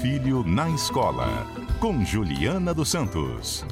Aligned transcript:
filho 0.00 0.44
na 0.44 0.68
escola, 0.70 1.46
com 1.80 2.04
Juliana 2.04 2.74
dos 2.74 2.90
Santos. 2.90 3.64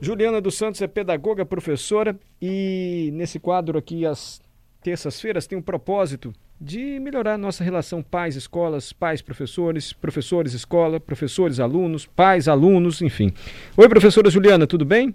Juliana 0.00 0.40
dos 0.40 0.56
Santos 0.56 0.80
é 0.80 0.86
pedagoga, 0.86 1.44
professora 1.44 2.18
e 2.40 3.10
nesse 3.12 3.38
quadro 3.38 3.76
aqui, 3.76 4.06
às 4.06 4.40
terças-feiras, 4.82 5.46
tem 5.46 5.58
um 5.58 5.62
propósito 5.62 6.32
de 6.58 6.98
melhorar 6.98 7.36
nossa 7.36 7.62
relação 7.62 8.02
pais-escolas, 8.02 8.92
pais-professores, 8.92 9.92
professores-escola, 9.92 10.98
professores-alunos, 10.98 12.06
pais-alunos, 12.06 13.02
enfim. 13.02 13.32
Oi, 13.76 13.88
professora 13.88 14.30
Juliana, 14.30 14.66
tudo 14.66 14.86
bem? 14.86 15.14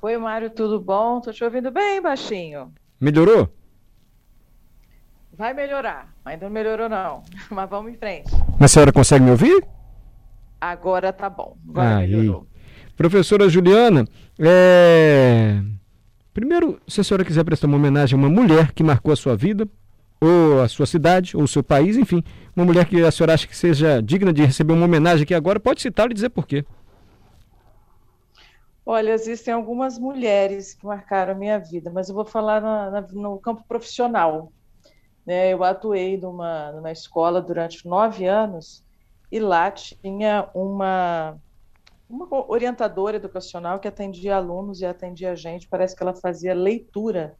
Oi, 0.00 0.16
Mário, 0.16 0.48
tudo 0.48 0.80
bom? 0.80 1.20
Tô 1.20 1.32
te 1.32 1.42
ouvindo 1.42 1.72
bem, 1.72 2.00
baixinho. 2.00 2.72
Melhorou? 3.00 3.48
Vai 5.36 5.52
melhorar. 5.52 6.14
Ainda 6.24 6.46
não 6.46 6.52
melhorou, 6.52 6.88
não. 6.88 7.22
Mas 7.50 7.68
vamos 7.68 7.92
em 7.92 7.96
frente. 7.96 8.30
Mas 8.58 8.70
a 8.70 8.74
senhora 8.74 8.92
consegue 8.92 9.24
me 9.24 9.30
ouvir? 9.30 9.64
Agora 10.60 11.12
tá 11.12 11.28
bom. 11.28 11.56
Agora 11.68 11.98
Aí. 11.98 12.08
melhorou. 12.08 12.46
Professora 12.96 13.46
Juliana, 13.46 14.06
é... 14.38 15.60
primeiro, 16.32 16.80
se 16.88 17.02
a 17.02 17.04
senhora 17.04 17.26
quiser 17.26 17.44
prestar 17.44 17.66
uma 17.66 17.76
homenagem 17.76 18.18
a 18.18 18.18
uma 18.18 18.30
mulher 18.30 18.72
que 18.72 18.82
marcou 18.82 19.12
a 19.12 19.16
sua 19.16 19.36
vida, 19.36 19.68
ou 20.18 20.62
a 20.62 20.68
sua 20.68 20.86
cidade, 20.86 21.36
ou 21.36 21.42
o 21.42 21.48
seu 21.48 21.62
país, 21.62 21.98
enfim, 21.98 22.24
uma 22.54 22.64
mulher 22.64 22.86
que 22.86 23.02
a 23.02 23.10
senhora 23.10 23.34
acha 23.34 23.46
que 23.46 23.54
seja 23.54 24.00
digna 24.02 24.32
de 24.32 24.42
receber 24.42 24.72
uma 24.72 24.86
homenagem 24.86 25.24
aqui 25.24 25.34
agora, 25.34 25.60
pode 25.60 25.82
citar 25.82 26.10
e 26.10 26.14
dizer 26.14 26.30
por 26.30 26.46
quê. 26.46 26.64
Olha, 28.86 29.10
existem 29.12 29.52
algumas 29.52 29.98
mulheres 29.98 30.74
que 30.74 30.86
marcaram 30.86 31.32
a 31.32 31.36
minha 31.36 31.58
vida, 31.58 31.90
mas 31.90 32.08
eu 32.08 32.14
vou 32.14 32.24
falar 32.24 32.60
na- 32.62 32.90
na- 32.90 33.00
no 33.12 33.38
campo 33.40 33.64
profissional. 33.66 34.52
né? 35.26 35.52
Eu 35.54 35.64
atuei 35.64 36.18
numa, 36.18 36.72
numa 36.72 36.92
escola 36.92 37.42
durante 37.42 37.86
nove 37.88 38.26
anos 38.26 38.84
e 39.32 39.40
lá 39.40 39.70
tinha 39.70 40.50
uma, 40.54 41.38
uma 42.08 42.28
orientadora 42.50 43.16
educacional 43.18 43.80
que 43.80 43.88
atendia 43.88 44.36
alunos 44.36 44.80
e 44.82 44.86
atendia 44.86 45.36
gente. 45.36 45.68
Parece 45.68 45.96
que 45.96 46.02
ela 46.02 46.14
fazia 46.14 46.54
leitura 46.54 47.38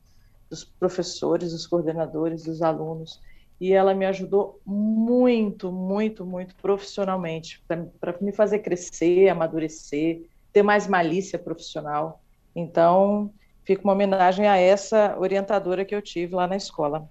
dos 0.50 0.64
professores, 0.64 1.52
dos 1.52 1.66
coordenadores, 1.66 2.44
dos 2.44 2.62
alunos. 2.62 3.20
E 3.60 3.72
ela 3.72 3.94
me 3.94 4.06
ajudou 4.06 4.60
muito, 4.66 5.72
muito, 5.72 6.24
muito 6.26 6.54
profissionalmente, 6.60 7.62
para 8.00 8.18
me 8.20 8.32
fazer 8.32 8.60
crescer, 8.60 9.28
amadurecer, 9.28 10.20
ter 10.56 10.62
mais 10.62 10.86
malícia 10.86 11.38
profissional. 11.38 12.22
Então, 12.54 13.30
fica 13.62 13.82
uma 13.84 13.92
homenagem 13.92 14.46
a 14.48 14.56
essa 14.56 15.14
orientadora 15.18 15.84
que 15.84 15.94
eu 15.94 16.00
tive 16.00 16.34
lá 16.34 16.46
na 16.46 16.56
escola. 16.56 17.06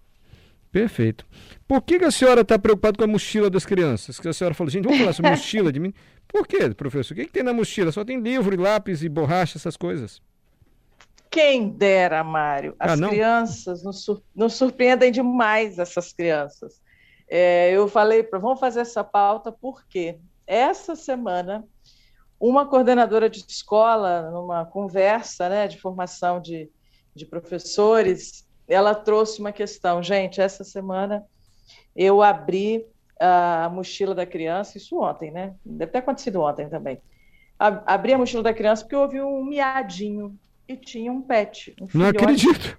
Perfeito. 0.71 1.27
Por 1.67 1.79
que, 1.83 1.99
que 1.99 2.05
a 2.05 2.09
senhora 2.09 2.41
está 2.41 2.57
preocupada 2.57 2.97
com 2.97 3.03
a 3.03 3.07
mochila 3.07 3.47
das 3.47 3.63
crianças? 3.63 4.19
Que 4.19 4.27
a 4.27 4.33
senhora 4.33 4.55
falou, 4.55 4.71
gente, 4.71 4.85
vamos 4.85 4.97
falar 4.97 5.13
sobre 5.13 5.29
mochila 5.37 5.71
de 5.71 5.79
mim. 5.79 5.93
Por 6.27 6.47
quê, 6.47 6.67
professor? 6.73 7.13
O 7.13 7.17
que, 7.17 7.25
que 7.27 7.31
tem 7.33 7.43
na 7.43 7.53
mochila? 7.53 7.91
Só 7.91 8.03
tem 8.03 8.19
livro, 8.19 8.59
lápis 8.59 9.03
e 9.03 9.07
borracha, 9.07 9.59
essas 9.59 9.77
coisas. 9.77 10.19
Quem 11.29 11.69
dera, 11.69 12.23
Mário. 12.23 12.75
As 12.79 12.93
Ah, 12.93 12.95
não? 12.97 13.09
crianças 13.09 13.83
nos, 13.83 14.03
sur- 14.03 14.23
nos 14.35 14.53
surpreendem 14.55 15.11
demais, 15.11 15.77
essas 15.77 16.11
crianças. 16.11 16.81
É, 17.29 17.71
eu 17.71 17.87
falei, 17.87 18.23
para 18.23 18.39
vamos 18.39 18.59
fazer 18.59 18.79
essa 18.79 19.03
pauta 19.03 19.51
porque 19.51 20.17
essa 20.47 20.95
semana 20.95 21.63
uma 22.39 22.65
coordenadora 22.65 23.29
de 23.29 23.39
escola, 23.47 24.29
numa 24.29 24.65
conversa 24.65 25.47
né, 25.49 25.67
de 25.67 25.79
formação 25.79 26.41
de, 26.41 26.69
de 27.15 27.25
professores, 27.25 28.45
ela 28.67 28.93
trouxe 28.93 29.39
uma 29.39 29.51
questão. 29.51 30.01
Gente, 30.03 30.41
essa 30.41 30.63
semana 30.63 31.23
eu 31.95 32.21
abri 32.21 32.85
a 33.19 33.69
mochila 33.71 34.13
da 34.13 34.25
criança, 34.25 34.77
isso 34.77 34.99
ontem, 34.99 35.31
né? 35.31 35.53
Deve 35.65 35.91
ter 35.91 35.99
acontecido 35.99 36.41
ontem 36.41 36.67
também. 36.67 36.99
Abri 37.57 38.13
a 38.13 38.17
mochila 38.17 38.43
da 38.43 38.53
criança 38.53 38.83
porque 38.83 38.95
houve 38.95 39.21
um 39.21 39.43
miadinho 39.45 40.37
e 40.67 40.75
tinha 40.75 41.11
um 41.11 41.21
pet, 41.21 41.73
um 41.79 41.83
Não 41.93 42.09
filhote 42.09 42.17
acredito. 42.17 42.77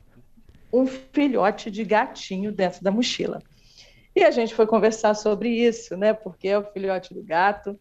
um 0.72 0.86
filhote 0.86 1.70
de 1.70 1.82
gatinho 1.84 2.52
dentro 2.52 2.82
da 2.82 2.90
mochila. 2.90 3.40
E 4.14 4.22
a 4.24 4.30
gente 4.30 4.54
foi 4.54 4.66
conversar 4.66 5.14
sobre 5.14 5.48
isso, 5.48 5.96
né? 5.96 6.12
Porque 6.12 6.48
é 6.48 6.58
o 6.58 6.64
filhote 6.64 7.14
do 7.14 7.22
gato, 7.22 7.78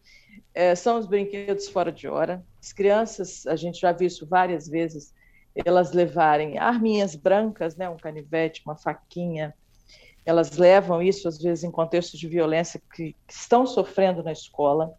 é, 0.56 0.74
são 0.74 0.98
os 0.98 1.06
brinquedos 1.06 1.68
fora 1.68 1.92
de 1.92 2.08
hora. 2.08 2.42
As 2.58 2.72
crianças, 2.72 3.46
a 3.46 3.54
gente 3.54 3.78
já 3.78 3.92
viu 3.92 4.06
isso 4.06 4.26
várias 4.26 4.66
vezes, 4.66 5.12
elas 5.54 5.92
levarem 5.92 6.56
arminhas 6.56 7.14
brancas, 7.14 7.76
né? 7.76 7.90
Um 7.90 7.98
canivete, 7.98 8.62
uma 8.64 8.74
faquinha. 8.74 9.54
Elas 10.24 10.56
levam 10.56 11.02
isso, 11.02 11.28
às 11.28 11.36
vezes, 11.36 11.62
em 11.62 11.70
contextos 11.70 12.18
de 12.18 12.26
violência 12.26 12.80
que, 12.94 13.12
que 13.12 13.34
estão 13.34 13.66
sofrendo 13.66 14.22
na 14.22 14.32
escola. 14.32 14.94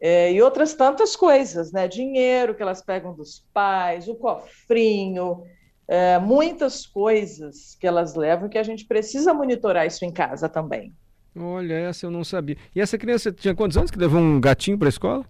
É, 0.00 0.32
e 0.32 0.40
outras 0.40 0.72
tantas 0.72 1.16
coisas, 1.16 1.72
né? 1.72 1.88
Dinheiro 1.88 2.54
que 2.54 2.62
elas 2.62 2.80
pegam 2.80 3.12
dos 3.12 3.44
pais, 3.52 4.06
o 4.06 4.14
cofrinho, 4.14 5.42
é, 5.88 6.16
muitas 6.20 6.86
coisas 6.86 7.76
que 7.80 7.88
elas 7.88 8.14
levam 8.14 8.48
que 8.48 8.58
a 8.58 8.62
gente 8.62 8.84
precisa 8.86 9.34
monitorar 9.34 9.84
isso 9.84 10.04
em 10.04 10.12
casa 10.12 10.48
também. 10.48 10.94
Olha, 11.38 11.74
essa 11.74 12.06
eu 12.06 12.10
não 12.10 12.24
sabia. 12.24 12.56
E 12.74 12.80
essa 12.80 12.96
criança 12.98 13.30
tinha 13.32 13.54
quantos 13.54 13.76
anos 13.76 13.90
que 13.90 13.98
levou 13.98 14.20
um 14.20 14.40
gatinho 14.40 14.78
para 14.78 14.88
a 14.88 14.90
escola? 14.90 15.24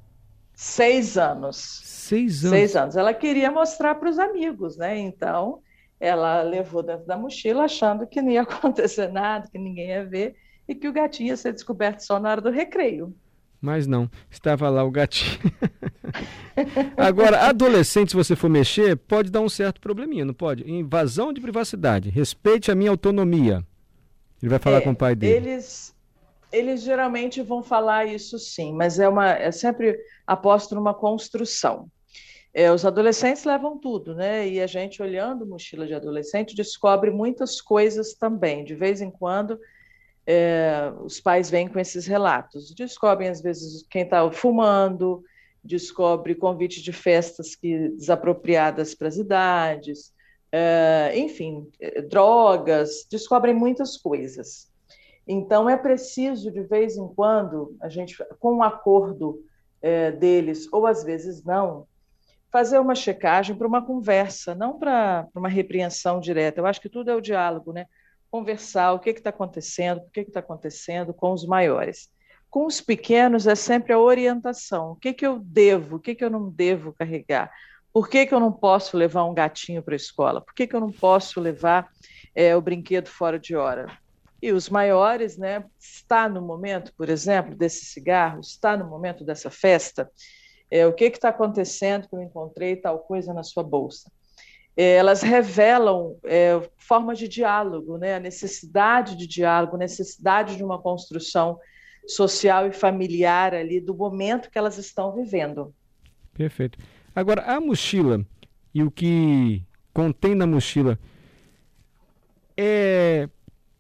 Seis 0.55 1.17
anos. 1.19 1.57
Seis 1.83 2.45
anos. 2.45 2.71
Seis 2.71 2.77
anos. 2.77 2.97
Ela 2.97 3.13
queria 3.15 3.51
mostrar 3.51 3.95
para 3.97 4.09
os 4.11 4.19
amigos, 4.19 4.77
né? 4.77 4.99
Então, 4.99 5.63
ela 6.01 6.43
levou 6.43 6.83
dentro 6.83 7.07
da 7.07 7.17
mochila 7.17 7.65
achando 7.65 8.07
que 8.07 8.23
não 8.23 8.31
ia 8.31 8.43
acontecer 8.45 9.09
nada, 9.09 9.49
que 9.51 9.59
ninguém 9.59 9.89
ia 9.89 10.05
ver 10.07 10.37
e 10.69 10.75
que 10.75 10.89
o 10.89 10.93
gatinho 10.93 11.29
ia 11.29 11.37
ser 11.37 11.53
descoberto 11.53 12.01
só 12.01 12.19
na 12.21 12.31
hora 12.31 12.41
do 12.41 12.51
recreio. 12.51 13.15
Mas 13.61 13.87
não, 13.87 14.09
estava 14.31 14.69
lá 14.69 14.85
o 14.85 14.91
gatinho. 14.91 15.41
Agora, 16.97 17.47
adolescente, 17.49 18.11
se 18.11 18.17
você 18.17 18.37
for 18.37 18.49
mexer, 18.49 18.97
pode 18.97 19.31
dar 19.31 19.41
um 19.41 19.49
certo 19.49 19.81
probleminha, 19.81 20.25
não 20.25 20.35
pode? 20.35 20.69
Invasão 20.71 21.33
de 21.33 21.41
privacidade. 21.41 22.11
Respeite 22.11 22.71
a 22.71 22.75
minha 22.75 22.91
autonomia. 22.91 23.65
Ele 24.43 24.51
vai 24.51 24.59
falar 24.61 24.79
É, 24.79 24.81
com 24.83 24.93
o 24.93 24.97
pai 24.97 25.17
dele. 25.17 25.37
Eles, 25.37 25.96
eles 26.53 26.83
geralmente 26.83 27.43
vão 27.43 27.63
falar 27.63 28.07
isso 28.07 28.39
sim, 28.39 28.73
mas 28.73 28.99
é 28.99 29.09
uma, 29.09 29.33
é 29.33 29.51
sempre 29.51 29.99
aposto 30.27 30.75
numa 30.75 30.95
construção. 30.95 31.89
É, 32.55 32.73
os 32.73 32.87
adolescentes 32.87 33.45
levam 33.45 33.77
tudo, 33.79 34.15
né? 34.15 34.49
E 34.49 34.63
a 34.63 34.67
gente 34.67 35.03
olhando 35.03 35.47
mochila 35.47 35.87
de 35.87 35.93
adolescente 35.93 36.57
descobre 36.57 37.11
muitas 37.11 37.61
coisas 37.61 38.15
também. 38.15 38.65
De 38.65 38.75
vez 38.75 39.03
em 39.03 39.11
quando 39.11 39.61
é, 40.27 40.91
os 41.05 41.21
pais 41.21 41.51
vêm 41.51 41.69
com 41.69 41.79
esses 41.79 42.07
relatos, 42.07 42.75
descobrem 42.75 43.29
às 43.29 43.43
vezes 43.43 43.85
quem 43.91 44.03
está 44.03 44.31
fumando, 44.31 45.23
descobre 45.63 46.35
convite 46.35 46.83
de 46.83 46.93
festas 46.93 47.55
que 47.55 47.91
desapropriadas 47.91 48.95
para 48.95 49.09
as 49.09 49.17
idades, 49.17 50.13
é, 50.51 51.13
enfim, 51.15 51.69
é, 51.79 52.01
drogas, 52.01 53.07
descobrem 53.11 53.55
muitas 53.55 53.97
coisas. 53.97 54.71
Então 55.27 55.69
é 55.69 55.77
preciso 55.77 56.53
de 56.53 56.63
vez 56.63 56.97
em 56.97 57.09
quando 57.09 57.77
a 57.81 57.89
gente, 57.89 58.17
com 58.39 58.57
um 58.57 58.63
acordo 58.63 59.43
é, 59.83 60.13
deles 60.13 60.73
ou 60.73 60.87
às 60.87 61.03
vezes 61.03 61.43
não, 61.45 61.87
fazer 62.51 62.79
uma 62.79 62.95
checagem 62.95 63.57
para 63.57 63.67
uma 63.67 63.85
conversa, 63.85 64.55
não 64.55 64.79
para 64.79 65.27
uma 65.35 65.49
repreensão 65.49 66.21
direta. 66.21 66.61
Eu 66.61 66.67
acho 66.67 66.81
que 66.81 66.89
tudo 66.89 67.11
é 67.11 67.15
o 67.15 67.21
diálogo, 67.21 67.73
né? 67.73 67.87
Conversar 68.31 68.93
o 68.93 68.99
que 68.99 69.11
está 69.11 69.31
acontecendo, 69.31 70.01
por 70.01 70.11
que 70.13 70.21
está 70.21 70.41
acontecendo 70.41 71.13
com 71.13 71.33
os 71.33 71.45
maiores. 71.45 72.09
Com 72.49 72.65
os 72.65 72.81
pequenos 72.81 73.47
é 73.47 73.55
sempre 73.55 73.93
a 73.93 73.99
orientação. 73.99 74.93
O 74.93 74.97
que, 74.97 75.13
que 75.13 75.27
eu 75.27 75.39
devo, 75.41 75.97
o 75.97 76.01
que, 76.01 76.15
que 76.15 76.25
eu 76.25 76.31
não 76.31 76.49
devo 76.49 76.93
carregar? 76.93 77.53
Por 77.93 78.09
que, 78.09 78.27
que 78.27 78.35
eu 78.35 78.41
não 78.41 78.53
posso 78.53 78.97
levar 78.97 79.25
um 79.25 79.35
gatinho 79.35 79.83
para 79.83 79.95
a 79.95 79.97
escola? 79.97 80.41
Por 80.41 80.55
que, 80.55 80.67
que 80.67 80.77
eu 80.77 80.81
não 80.81 80.93
posso 80.93 81.41
levar 81.41 81.89
é, 82.35 82.55
o 82.55 82.61
brinquedo 82.61 83.09
fora 83.09 83.39
de 83.39 83.57
hora? 83.57 83.87
E 84.47 84.53
os 84.53 84.69
maiores, 84.69 85.37
né? 85.37 85.65
Está 85.77 86.29
no 86.29 86.41
momento, 86.41 86.93
por 86.97 87.09
exemplo, 87.09 87.57
desse 87.57 87.85
cigarro, 87.85 88.39
está 88.39 88.77
no 88.77 88.89
momento 88.89 89.25
dessa 89.25 89.51
festa, 89.51 90.09
é, 90.71 90.87
o 90.87 90.93
que 90.93 91.07
está 91.07 91.31
acontecendo 91.31 92.09
que 92.09 92.15
eu 92.15 92.23
encontrei 92.23 92.77
tal 92.77 93.01
coisa 93.01 93.35
na 93.35 93.43
sua 93.43 93.65
bolsa? 93.65 94.09
É, 94.77 94.95
elas 94.95 95.21
revelam 95.21 96.17
é, 96.23 96.61
formas 96.79 97.19
de 97.19 97.27
diálogo, 97.27 97.99
né? 97.99 98.15
a 98.15 98.21
necessidade 98.21 99.17
de 99.17 99.27
diálogo, 99.27 99.77
necessidade 99.77 100.57
de 100.57 100.63
uma 100.63 100.81
construção 100.81 101.59
social 102.07 102.69
e 102.69 102.73
familiar 102.73 103.53
ali 103.53 103.81
do 103.81 103.97
momento 103.97 104.49
que 104.49 104.57
elas 104.57 104.79
estão 104.79 105.13
vivendo. 105.13 105.75
Perfeito. 106.33 106.79
Agora, 107.13 107.43
a 107.43 107.61
mochila 107.61 108.25
e 108.73 108.85
o 108.85 108.93
que 108.93 109.65
contém 109.93 110.37
na 110.37 110.47
mochila 110.47 110.97
é 112.57 113.29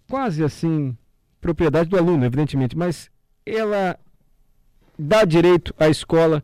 quase 0.08 0.42
assim 0.42 0.96
propriedade 1.40 1.88
do 1.88 1.96
aluno, 1.96 2.24
evidentemente, 2.24 2.76
mas 2.76 3.10
ela 3.44 3.98
dá 4.98 5.24
direito 5.24 5.74
à 5.78 5.88
escola 5.88 6.42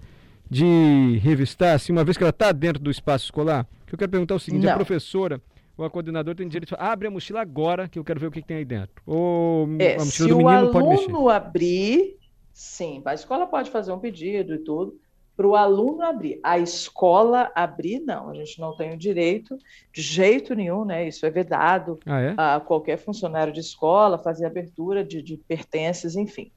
de 0.49 1.19
revistar, 1.23 1.75
assim, 1.75 1.93
uma 1.93 2.05
vez 2.05 2.17
que 2.17 2.23
ela 2.23 2.31
está 2.31 2.53
dentro 2.53 2.83
do 2.83 2.91
espaço 2.91 3.25
escolar? 3.25 3.67
O 3.83 3.87
que 3.87 3.95
eu 3.95 3.99
quero 3.99 4.11
perguntar 4.11 4.35
é 4.35 4.37
o 4.37 4.41
seguinte: 4.41 4.67
a 4.67 4.71
Não. 4.71 4.77
professora 4.77 5.41
o 5.77 5.91
coordenador 5.91 6.35
tem 6.35 6.47
direito 6.47 6.69
de 6.69 6.77
abre 6.79 7.09
a 7.09 7.11
mochila 7.11 7.41
agora 7.41 7.89
que 7.89 7.99
eu 7.99 8.05
quero 8.05 8.21
ver 8.21 8.27
o 8.27 8.31
que, 8.31 8.41
que 8.43 8.47
tem 8.47 8.59
aí 8.59 8.65
dentro. 8.65 9.03
Ou 9.07 9.67
é, 9.79 9.97
a 9.97 10.05
mochila 10.05 10.29
se 10.29 10.29
do 10.29 10.37
menino 10.37 10.67
o 10.67 10.71
pode 10.71 10.89
mexer. 10.89 11.05
aluno 11.11 11.29
abrir, 11.29 12.17
sim, 12.53 13.03
a 13.05 13.15
escola 13.15 13.47
pode 13.47 13.71
fazer 13.71 13.93
um 13.93 13.99
pedido 13.99 14.55
e 14.55 14.59
tudo, 14.59 15.01
para 15.37 15.47
o 15.47 15.57
aluno 15.57 16.03
abrir. 16.03 16.39
A 16.43 16.59
escola 16.59 17.51
abrir, 17.55 18.01
não, 18.01 18.29
a 18.29 18.35
gente 18.35 18.61
não 18.61 18.77
tem 18.77 18.93
o 18.93 18.99
direito 18.99 19.57
de 19.93 20.03
jeito 20.03 20.55
nenhum, 20.55 20.85
né? 20.85 21.07
Isso 21.09 21.25
é 21.25 21.31
vedado 21.31 21.99
ah, 22.07 22.21
é? 22.21 22.35
a 22.37 22.61
qualquer 22.61 22.99
funcionário 22.99 23.53
de 23.53 23.61
escola 23.61 24.19
fazer 24.19 24.47
abertura 24.47 25.05
de, 25.05 25.23
de 25.23 25.37
pertences, 25.37 26.17
enfim, 26.17 26.53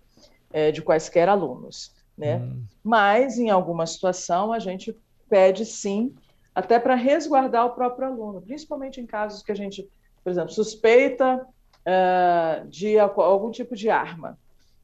é, 0.52 0.72
de 0.72 0.82
quaisquer 0.82 1.30
alunos, 1.30 1.94
né? 2.18 2.38
Hum. 2.38 2.64
Mas, 2.84 3.38
em 3.38 3.50
alguma 3.50 3.86
situação, 3.86 4.52
a 4.52 4.60
gente 4.60 4.96
pede 5.30 5.66
sim, 5.66 6.14
até 6.54 6.80
para 6.80 6.96
resguardar 6.96 7.66
o 7.66 7.72
próprio 7.72 8.08
aluno, 8.08 8.42
principalmente 8.42 9.02
em 9.02 9.06
casos 9.06 9.42
que 9.42 9.52
a 9.52 9.56
gente, 9.56 9.90
por 10.24 10.30
exemplo, 10.30 10.52
suspeita 10.52 11.46
uh, 11.86 12.68
de 12.68 12.98
algum 13.00 13.52
tipo 13.52 13.76
de 13.76 13.90
arma. 13.90 14.38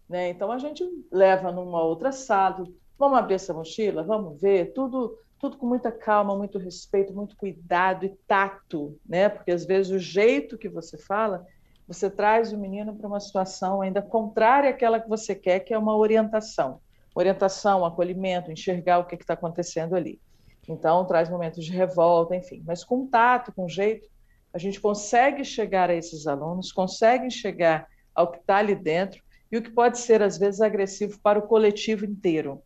Né? 0.09 0.29
Então, 0.29 0.51
a 0.51 0.57
gente 0.57 0.83
leva 1.11 1.51
numa 1.51 1.81
outra 1.81 2.11
sala, 2.11 2.65
Vamos 3.01 3.17
abrir 3.17 3.33
essa 3.33 3.51
mochila, 3.51 4.03
vamos 4.03 4.39
ver, 4.39 4.73
tudo, 4.73 5.17
tudo 5.39 5.57
com 5.57 5.65
muita 5.65 5.91
calma, 5.91 6.37
muito 6.37 6.59
respeito, 6.59 7.11
muito 7.11 7.35
cuidado 7.35 8.05
e 8.05 8.09
tato, 8.27 8.95
né? 9.03 9.27
Porque 9.27 9.49
às 9.49 9.65
vezes 9.65 9.91
o 9.91 9.97
jeito 9.97 10.55
que 10.55 10.69
você 10.69 10.99
fala, 10.99 11.43
você 11.87 12.11
traz 12.11 12.53
o 12.53 12.59
menino 12.59 12.95
para 12.95 13.07
uma 13.07 13.19
situação 13.19 13.81
ainda 13.81 14.03
contrária 14.03 14.69
àquela 14.69 14.99
que 14.99 15.09
você 15.09 15.33
quer, 15.33 15.61
que 15.61 15.73
é 15.73 15.79
uma 15.79 15.97
orientação. 15.97 16.79
Orientação, 17.15 17.83
acolhimento, 17.83 18.51
enxergar 18.51 18.99
o 18.99 19.05
que 19.05 19.15
está 19.15 19.33
acontecendo 19.33 19.95
ali. 19.95 20.21
Então, 20.69 21.03
traz 21.03 21.27
momentos 21.27 21.65
de 21.65 21.71
revolta, 21.71 22.35
enfim. 22.35 22.61
Mas 22.63 22.83
com 22.83 23.07
tato, 23.07 23.51
com 23.51 23.67
jeito, 23.67 24.07
a 24.53 24.59
gente 24.59 24.79
consegue 24.79 25.43
chegar 25.43 25.89
a 25.89 25.95
esses 25.95 26.27
alunos, 26.27 26.71
consegue 26.71 27.31
chegar 27.31 27.87
ao 28.13 28.29
que 28.29 28.37
está 28.37 28.57
ali 28.57 28.75
dentro 28.75 29.23
e 29.51 29.57
o 29.57 29.61
que 29.63 29.71
pode 29.71 29.97
ser, 29.97 30.21
às 30.21 30.37
vezes, 30.37 30.61
agressivo 30.61 31.19
para 31.19 31.39
o 31.39 31.47
coletivo 31.47 32.05
inteiro 32.05 32.61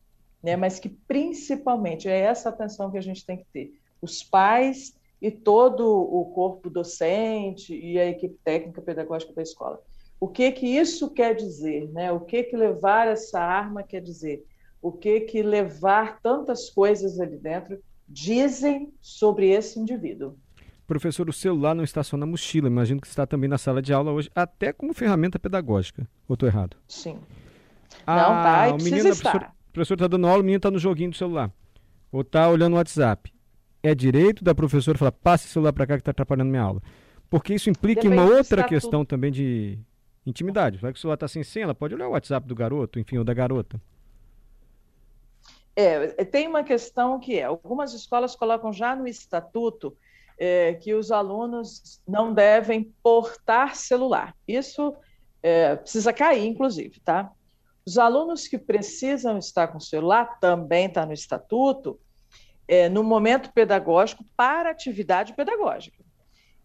né? 0.45 0.55
mas 0.55 0.79
que 0.79 0.89
principalmente 0.89 2.07
é 2.07 2.19
essa 2.19 2.49
atenção 2.49 2.91
que 2.91 2.97
a 2.97 3.01
gente 3.01 3.25
tem 3.25 3.37
que 3.37 3.45
ter. 3.51 3.73
Os 3.99 4.23
pais 4.23 4.95
e 5.19 5.31
todo 5.31 5.83
o 5.87 6.25
corpo 6.25 6.69
docente 6.69 7.75
e 7.75 7.99
a 7.99 8.05
equipe 8.05 8.37
técnica 8.43 8.81
pedagógica 8.81 9.33
da 9.33 9.41
escola. 9.41 9.81
O 10.19 10.27
que 10.27 10.51
que 10.51 10.67
isso 10.67 11.09
quer 11.09 11.35
dizer? 11.35 11.89
Né? 11.91 12.11
O 12.11 12.19
que 12.19 12.43
que 12.43 12.55
levar 12.55 13.07
essa 13.07 13.39
arma 13.39 13.81
quer 13.81 14.01
dizer? 14.01 14.45
O 14.81 14.91
que 14.91 15.21
que 15.21 15.41
levar 15.41 16.19
tantas 16.21 16.69
coisas 16.69 17.19
ali 17.19 17.37
dentro 17.37 17.79
dizem 18.07 18.93
sobre 19.01 19.49
esse 19.49 19.79
indivíduo? 19.79 20.37
Professor, 20.85 21.27
o 21.27 21.33
celular 21.33 21.73
não 21.73 21.83
está 21.83 22.03
só 22.03 22.15
na 22.15 22.27
mochila, 22.27 22.67
imagino 22.67 23.01
que 23.01 23.07
está 23.07 23.25
também 23.25 23.49
na 23.49 23.57
sala 23.57 23.81
de 23.81 23.91
aula 23.91 24.11
hoje, 24.11 24.29
até 24.35 24.71
como 24.71 24.93
ferramenta 24.93 25.39
pedagógica. 25.39 26.07
Ou 26.27 26.35
estou 26.35 26.47
errado? 26.47 26.77
Sim. 26.87 27.17
Ah, 28.05 28.15
não, 28.15 28.43
tá, 28.43 28.67
e 28.67 28.71
o 28.71 28.75
precisa 28.75 28.95
menino 28.95 29.13
estar. 29.13 29.54
Professor 29.75 29.95
está 29.95 30.07
dando 30.07 30.25
aula, 30.25 30.39
o 30.39 30.43
menino 30.43 30.55
está 30.55 30.71
no 30.71 30.79
joguinho 30.79 31.09
do 31.09 31.17
celular. 31.17 31.51
Ou 32.09 32.21
está 32.21 32.49
olhando 32.49 32.73
o 32.73 32.75
WhatsApp. 32.77 33.33
É 33.83 33.93
direito 33.93 34.41
da 34.41 34.55
professora 34.55 34.97
falar, 34.97 35.11
passe 35.11 35.47
o 35.47 35.49
celular 35.49 35.73
para 35.73 35.85
cá 35.85 35.95
que 35.95 36.01
está 36.01 36.11
atrapalhando 36.11 36.49
minha 36.49 36.61
aula. 36.61 36.81
Porque 37.29 37.53
isso 37.53 37.69
implica 37.69 38.01
Depende 38.01 38.21
uma 38.21 38.25
do 38.25 38.37
outra 38.37 38.63
questão 38.63 39.03
também 39.03 39.33
de 39.33 39.77
intimidade. 40.25 40.77
Vai 40.77 40.93
que 40.93 40.97
o 40.97 41.01
celular 41.01 41.15
está 41.15 41.27
sem 41.27 41.43
senha, 41.43 41.65
ela 41.65 41.75
pode 41.75 41.93
olhar 41.93 42.07
o 42.07 42.11
WhatsApp 42.11 42.47
do 42.47 42.55
garoto, 42.55 42.99
enfim, 42.99 43.17
ou 43.17 43.25
da 43.25 43.33
garota. 43.33 43.79
É, 45.75 46.23
tem 46.23 46.47
uma 46.47 46.63
questão 46.63 47.19
que 47.19 47.37
é, 47.37 47.43
algumas 47.43 47.93
escolas 47.93 48.33
colocam 48.33 48.71
já 48.71 48.95
no 48.95 49.05
estatuto 49.05 49.93
é, 50.37 50.75
que 50.75 50.93
os 50.93 51.11
alunos 51.11 52.01
não 52.07 52.33
devem 52.33 52.93
portar 53.03 53.75
celular. 53.75 54.33
Isso 54.47 54.95
é, 55.43 55.75
precisa 55.75 56.13
cair, 56.13 56.45
inclusive, 56.45 56.97
tá? 57.01 57.29
Os 57.87 57.99
alunos 57.99 58.47
que 58.47 58.57
precisam 58.57 59.37
estar 59.37 59.67
com 59.67 59.77
o 59.77 59.81
celular, 59.81 60.39
também 60.39 60.87
está 60.87 61.05
no 61.05 61.13
estatuto, 61.13 61.99
é, 62.67 62.89
no 62.89 63.03
momento 63.03 63.53
pedagógico 63.53 64.25
para 64.35 64.71
atividade 64.71 65.35
pedagógica. 65.35 66.03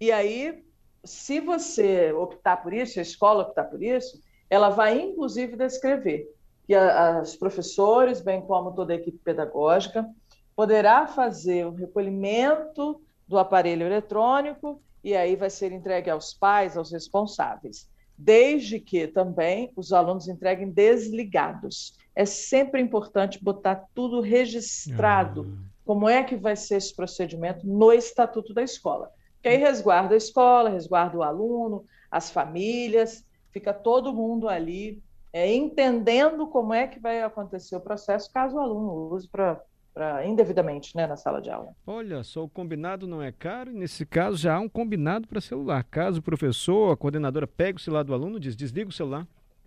E 0.01 0.11
aí, 0.11 0.65
se 1.05 1.39
você 1.39 2.11
optar 2.11 2.63
por 2.63 2.73
isso, 2.73 2.99
a 2.99 3.03
escola 3.03 3.43
optar 3.43 3.65
por 3.65 3.83
isso, 3.83 4.19
ela 4.49 4.71
vai 4.71 4.99
inclusive 4.99 5.57
descrever 5.57 6.27
que 6.67 6.75
os 7.23 7.37
professores, 7.37 8.23
bem 8.23 8.41
como 8.41 8.73
toda 8.73 8.95
a 8.95 8.97
equipe 8.97 9.19
pedagógica, 9.19 10.09
poderá 10.57 11.07
fazer 11.07 11.67
o 11.67 11.75
recolhimento 11.75 13.03
do 13.29 13.39
aparelho 13.39 13.85
eletrônico 13.85 14.81
e 15.05 15.15
aí 15.15 15.37
vai 15.37 15.51
ser 15.51 15.71
entregue 15.71 16.09
aos 16.09 16.33
pais, 16.33 16.79
aos 16.79 16.91
responsáveis 16.91 17.91
desde 18.21 18.79
que 18.79 19.07
também 19.07 19.73
os 19.75 19.93
alunos 19.93 20.29
entreguem 20.29 20.71
desligados. 20.71 21.99
É 22.15 22.25
sempre 22.25 22.81
importante 22.81 23.43
botar 23.43 23.87
tudo 23.95 24.21
registrado. 24.21 25.43
Uhum. 25.43 25.59
Como 25.85 26.09
é 26.09 26.23
que 26.23 26.37
vai 26.37 26.55
ser 26.55 26.77
esse 26.77 26.95
procedimento 26.95 27.67
no 27.67 27.93
estatuto 27.93 28.53
da 28.53 28.63
escola? 28.63 29.11
Que 29.43 29.49
aí 29.49 29.57
resguarda 29.57 30.15
a 30.15 30.19
escola, 30.19 30.69
resguarda 30.69 31.17
o 31.17 31.23
aluno, 31.23 31.85
as 32.11 32.31
famílias, 32.31 33.25
fica 33.51 33.73
todo 33.73 34.13
mundo 34.13 34.49
ali 34.49 35.03
é, 35.33 35.53
entendendo 35.55 36.47
como 36.47 36.75
é 36.75 36.87
que 36.87 36.99
vai 36.99 37.23
acontecer 37.23 37.77
o 37.77 37.81
processo 37.81 38.31
caso 38.33 38.57
o 38.57 38.61
aluno 38.61 39.15
use 39.15 39.29
para 39.29 39.61
pra, 39.95 40.27
indevidamente 40.27 40.97
né, 40.97 41.07
na 41.07 41.17
sala 41.17 41.41
de 41.41 41.51
aula. 41.51 41.75
Olha, 41.87 42.23
só 42.23 42.45
o 42.45 42.49
combinado 42.49 43.07
não 43.07 43.23
é 43.23 43.33
caro, 43.33 43.71
e 43.71 43.75
nesse 43.75 44.07
caso 44.07 44.37
já 44.37 44.55
há 44.55 44.61
um 44.61 44.69
combinado 44.69 45.27
para 45.29 45.41
celular. 45.41 45.85
Caso 45.85 46.21
o 46.21 46.23
professor, 46.23 46.93
a 46.93 46.97
coordenadora 46.97 47.47
pegue 47.47 47.79
o 47.79 47.81
celular 47.81 48.03
do 48.03 48.15
aluno, 48.15 48.39
diz, 48.39 48.57
desliga 48.57 48.89
o 48.89 48.93
celular 48.93 49.27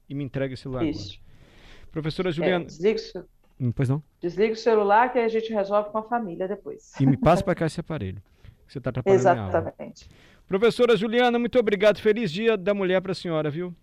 e 0.10 0.16
me 0.16 0.24
entregue 0.24 0.54
o 0.54 0.58
celular 0.58 0.86
Isso. 0.86 1.20
agora. 1.20 1.92
Professora 1.92 2.32
Juliana... 2.32 2.64
É, 2.64 2.68
desliga, 2.68 3.02
o... 3.16 3.66
hum, 3.66 3.72
pois 3.72 3.90
não? 3.90 4.02
desliga 4.20 4.54
o 4.54 4.58
celular 4.58 5.12
que 5.12 5.20
a 5.20 5.28
gente 5.28 5.54
resolve 5.54 5.92
com 5.92 5.98
a 6.00 6.04
família 6.04 6.48
depois. 6.48 6.94
E 7.00 7.06
me 7.06 7.18
passa 7.18 7.44
para 7.44 7.54
cá 7.56 7.66
esse 7.66 7.80
aparelho, 7.80 8.22
você 8.68 8.80
está 8.80 8.90
atrapalhando 8.90 9.20
Exatamente. 9.20 10.10
Professora 10.48 10.98
Juliana, 10.98 11.40
muito 11.40 11.58
obrigado. 11.58 12.00
Feliz 12.00 12.32
dia 12.32 12.58
da 12.58 12.74
mulher 12.74 13.02
para 13.02 13.14
a 13.14 13.16
senhora, 13.16 13.50
viu? 13.50 13.74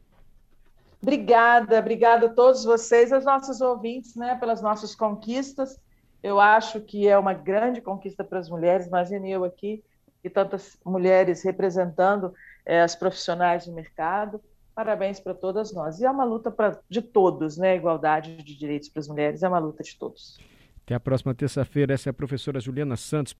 Obrigada, 1.02 1.78
obrigada 1.78 2.26
a 2.26 2.28
todos 2.28 2.62
vocês, 2.64 3.10
aos 3.10 3.24
nossos 3.24 3.60
ouvintes, 3.60 4.14
né, 4.14 4.34
pelas 4.34 4.60
nossas 4.60 4.94
conquistas. 4.94 5.80
Eu 6.22 6.38
acho 6.38 6.80
que 6.80 7.08
é 7.08 7.18
uma 7.18 7.32
grande 7.32 7.80
conquista 7.80 8.22
para 8.22 8.38
as 8.38 8.48
mulheres. 8.48 8.86
Imagine 8.86 9.30
eu 9.30 9.44
aqui 9.44 9.82
e 10.22 10.28
tantas 10.28 10.78
mulheres 10.84 11.42
representando 11.42 12.34
é, 12.64 12.82
as 12.82 12.94
profissionais 12.94 13.66
do 13.66 13.72
mercado. 13.72 14.40
Parabéns 14.74 15.18
para 15.18 15.34
todas 15.34 15.72
nós. 15.72 16.00
E 16.00 16.04
é 16.04 16.10
uma 16.10 16.24
luta 16.24 16.50
pra, 16.50 16.78
de 16.88 17.02
todos, 17.02 17.56
né? 17.56 17.76
Igualdade 17.76 18.36
de 18.36 18.56
direitos 18.56 18.88
para 18.88 19.00
as 19.00 19.08
mulheres 19.08 19.42
é 19.42 19.48
uma 19.48 19.58
luta 19.58 19.82
de 19.82 19.96
todos. 19.96 20.38
Até 20.84 20.94
a 20.94 21.00
próxima 21.00 21.34
terça-feira. 21.34 21.94
Essa 21.94 22.08
é 22.08 22.10
a 22.10 22.14
professora 22.14 22.60
Juliana 22.60 22.96
Santos. 22.96 23.28